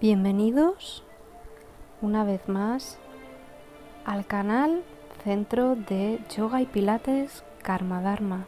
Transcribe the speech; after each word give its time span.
Bienvenidos 0.00 1.02
una 2.02 2.24
vez 2.24 2.46
más 2.46 2.98
al 4.04 4.26
canal 4.26 4.82
Centro 5.22 5.76
de 5.76 6.20
Yoga 6.36 6.60
y 6.60 6.66
Pilates 6.66 7.42
Karma 7.62 8.02
Dharma. 8.02 8.44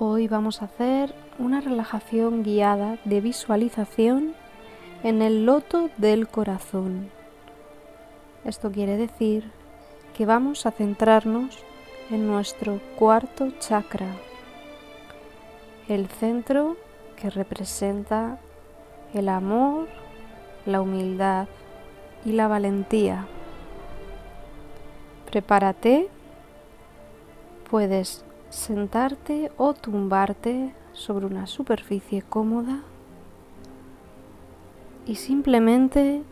Hoy 0.00 0.26
vamos 0.26 0.60
a 0.60 0.64
hacer 0.64 1.14
una 1.38 1.60
relajación 1.60 2.42
guiada 2.42 2.98
de 3.04 3.20
visualización 3.20 4.34
en 5.04 5.22
el 5.22 5.46
loto 5.46 5.90
del 5.98 6.26
corazón. 6.26 7.08
Esto 8.44 8.72
quiere 8.72 8.96
decir 8.96 9.52
que 10.16 10.26
vamos 10.26 10.66
a 10.66 10.72
centrarnos 10.72 11.56
en 12.10 12.26
nuestro 12.26 12.80
cuarto 12.96 13.52
chakra, 13.60 14.16
el 15.88 16.08
centro 16.08 16.76
que 17.16 17.30
representa 17.30 18.38
el 19.14 19.28
amor, 19.28 19.88
la 20.66 20.80
humildad 20.82 21.48
y 22.24 22.32
la 22.32 22.46
valentía. 22.46 23.26
Prepárate, 25.30 26.08
puedes 27.70 28.24
sentarte 28.50 29.50
o 29.56 29.74
tumbarte 29.74 30.74
sobre 30.92 31.26
una 31.26 31.46
superficie 31.46 32.22
cómoda 32.22 32.80
y 35.06 35.14
simplemente 35.14 36.22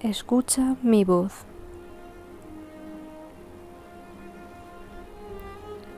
escucha 0.00 0.76
mi 0.82 1.04
voz. 1.04 1.32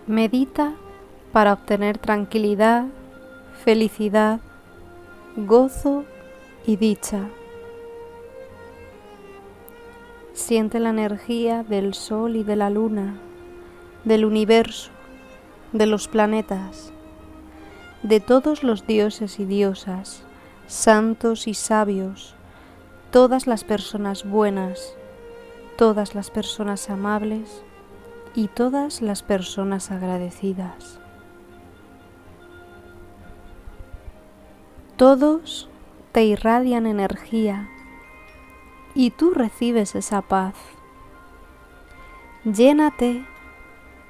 Medita 0.06 0.74
para 1.32 1.52
obtener 1.52 1.98
tranquilidad, 1.98 2.86
felicidad, 3.64 4.40
gozo 5.36 6.04
y 6.66 6.76
dicha. 6.76 7.28
Siente 10.32 10.78
la 10.78 10.90
energía 10.90 11.62
del 11.62 11.94
sol 11.94 12.36
y 12.36 12.44
de 12.44 12.56
la 12.56 12.70
luna, 12.70 13.18
del 14.04 14.24
universo, 14.24 14.90
de 15.72 15.86
los 15.86 16.08
planetas, 16.08 16.92
de 18.02 18.20
todos 18.20 18.62
los 18.62 18.86
dioses 18.86 19.40
y 19.40 19.46
diosas, 19.46 20.22
santos 20.66 21.48
y 21.48 21.54
sabios, 21.54 22.34
todas 23.10 23.46
las 23.46 23.64
personas 23.64 24.24
buenas, 24.24 24.94
todas 25.76 26.14
las 26.14 26.30
personas 26.30 26.88
amables 26.90 27.62
y 28.34 28.48
todas 28.48 29.02
las 29.02 29.22
personas 29.22 29.90
agradecidas. 29.90 31.00
Todos 34.96 35.68
te 36.12 36.24
irradian 36.24 36.86
energía 36.86 37.68
y 38.94 39.10
tú 39.10 39.32
recibes 39.34 39.94
esa 39.94 40.22
paz. 40.22 40.54
Llénate 42.44 43.26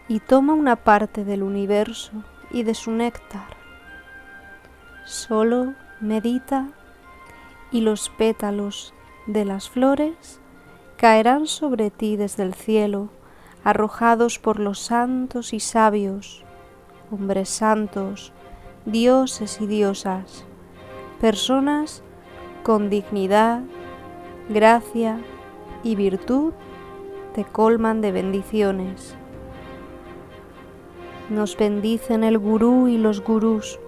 y 0.06 0.20
toma 0.20 0.54
una 0.54 0.76
parte 0.76 1.24
del 1.24 1.42
universo 1.42 2.12
y 2.52 2.62
de 2.62 2.74
su 2.74 2.92
néctar. 2.92 3.56
Solo 5.04 5.74
medita 6.00 6.68
y 7.72 7.80
los 7.80 8.08
pétalos 8.10 8.94
de 9.26 9.44
las 9.44 9.68
flores 9.68 10.38
caerán 10.96 11.48
sobre 11.48 11.90
ti 11.90 12.16
desde 12.16 12.44
el 12.44 12.54
cielo, 12.54 13.08
arrojados 13.64 14.38
por 14.38 14.60
los 14.60 14.78
santos 14.78 15.52
y 15.52 15.58
sabios, 15.58 16.44
hombres 17.10 17.48
santos, 17.48 18.32
dioses 18.84 19.60
y 19.60 19.66
diosas 19.66 20.46
personas 21.20 22.02
con 22.62 22.90
dignidad, 22.90 23.62
gracia 24.48 25.18
y 25.82 25.94
virtud 25.94 26.52
te 27.34 27.44
colman 27.44 28.00
de 28.00 28.12
bendiciones. 28.12 29.14
Nos 31.30 31.56
bendicen 31.56 32.24
el 32.24 32.38
gurú 32.38 32.88
y 32.88 32.98
los 32.98 33.22
gurús 33.22 33.78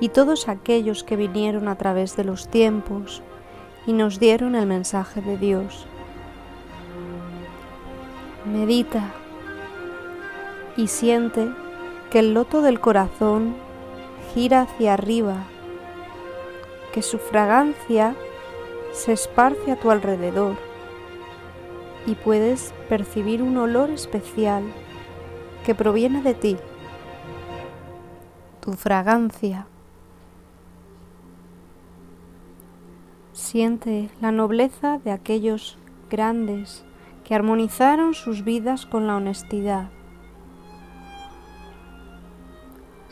y 0.00 0.08
todos 0.08 0.48
aquellos 0.48 1.04
que 1.04 1.16
vinieron 1.16 1.68
a 1.68 1.76
través 1.76 2.16
de 2.16 2.24
los 2.24 2.48
tiempos 2.48 3.22
y 3.86 3.92
nos 3.92 4.18
dieron 4.18 4.54
el 4.54 4.66
mensaje 4.66 5.20
de 5.20 5.36
Dios. 5.36 5.86
Medita 8.44 9.12
y 10.76 10.88
siente 10.88 11.48
que 12.10 12.18
el 12.18 12.34
loto 12.34 12.62
del 12.62 12.80
corazón 12.80 13.54
gira 14.34 14.62
hacia 14.62 14.94
arriba, 14.94 15.44
que 16.92 17.02
su 17.02 17.18
fragancia 17.18 18.14
se 18.92 19.12
esparce 19.12 19.72
a 19.72 19.76
tu 19.76 19.90
alrededor 19.90 20.56
y 22.06 22.14
puedes 22.14 22.72
percibir 22.88 23.42
un 23.42 23.56
olor 23.56 23.90
especial 23.90 24.64
que 25.64 25.74
proviene 25.74 26.22
de 26.22 26.34
ti, 26.34 26.56
tu 28.60 28.72
fragancia. 28.72 29.66
Siente 33.32 34.10
la 34.20 34.32
nobleza 34.32 34.98
de 34.98 35.10
aquellos 35.10 35.78
grandes 36.10 36.84
que 37.24 37.34
armonizaron 37.34 38.14
sus 38.14 38.44
vidas 38.44 38.86
con 38.86 39.06
la 39.06 39.16
honestidad 39.16 39.90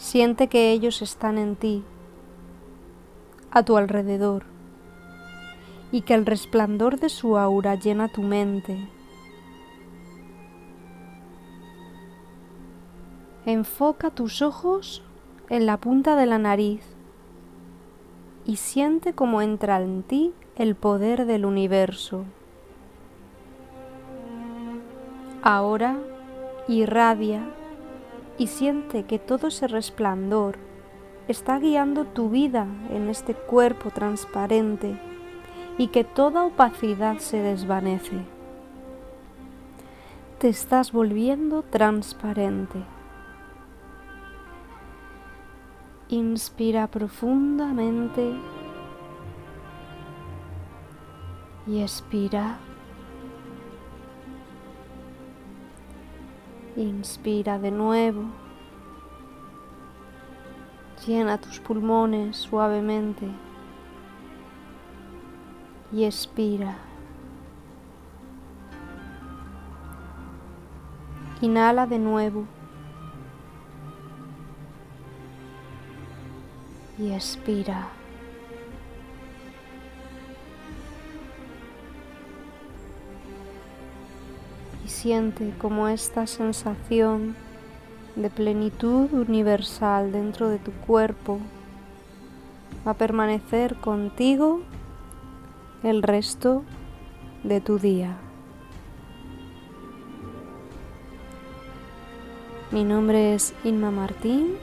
Siente 0.00 0.48
que 0.48 0.72
ellos 0.72 1.02
están 1.02 1.36
en 1.36 1.56
ti, 1.56 1.84
a 3.50 3.62
tu 3.62 3.76
alrededor, 3.76 4.44
y 5.92 6.00
que 6.00 6.14
el 6.14 6.24
resplandor 6.24 6.98
de 6.98 7.10
su 7.10 7.36
aura 7.36 7.74
llena 7.74 8.08
tu 8.08 8.22
mente. 8.22 8.88
Enfoca 13.44 14.10
tus 14.10 14.40
ojos 14.40 15.02
en 15.50 15.66
la 15.66 15.76
punta 15.76 16.16
de 16.16 16.24
la 16.24 16.38
nariz 16.38 16.82
y 18.46 18.56
siente 18.56 19.12
cómo 19.12 19.42
entra 19.42 19.82
en 19.82 20.02
ti 20.02 20.32
el 20.56 20.76
poder 20.76 21.26
del 21.26 21.44
universo. 21.44 22.24
Ahora 25.42 25.98
irradia 26.68 27.44
y 28.40 28.46
siente 28.46 29.04
que 29.04 29.18
todo 29.18 29.48
ese 29.48 29.68
resplandor 29.68 30.56
está 31.28 31.58
guiando 31.58 32.06
tu 32.06 32.30
vida 32.30 32.66
en 32.88 33.10
este 33.10 33.34
cuerpo 33.34 33.90
transparente 33.90 34.98
y 35.76 35.88
que 35.88 36.04
toda 36.04 36.46
opacidad 36.46 37.18
se 37.18 37.36
desvanece. 37.36 38.16
Te 40.38 40.48
estás 40.48 40.90
volviendo 40.90 41.62
transparente. 41.64 42.82
Inspira 46.08 46.86
profundamente 46.86 48.32
y 51.66 51.82
expira. 51.82 52.58
Inspira 56.76 57.58
de 57.58 57.72
nuevo. 57.72 58.24
Llena 61.04 61.38
tus 61.38 61.58
pulmones 61.58 62.36
suavemente. 62.36 63.28
Y 65.92 66.04
expira. 66.04 66.78
Inhala 71.40 71.86
de 71.86 71.98
nuevo. 71.98 72.44
Y 76.98 77.10
expira. 77.12 77.88
Siente 84.90 85.54
como 85.58 85.88
esta 85.88 86.26
sensación 86.26 87.36
de 88.16 88.28
plenitud 88.28 89.10
universal 89.12 90.12
dentro 90.12 90.48
de 90.48 90.58
tu 90.58 90.72
cuerpo 90.72 91.38
va 92.86 92.92
a 92.92 92.94
permanecer 92.94 93.76
contigo 93.76 94.60
el 95.82 96.02
resto 96.02 96.64
de 97.44 97.60
tu 97.60 97.78
día. 97.78 98.16
Mi 102.70 102.84
nombre 102.84 103.34
es 103.34 103.54
Inma 103.64 103.90
Martín. 103.90 104.56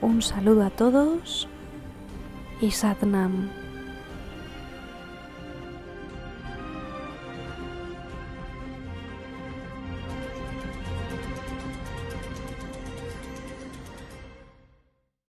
Un 0.00 0.22
saludo 0.22 0.64
a 0.64 0.70
todos 0.70 1.48
y 2.60 2.70
Satnam. 2.70 3.67